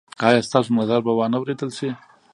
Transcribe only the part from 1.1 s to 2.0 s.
وا نه وریدل شي؟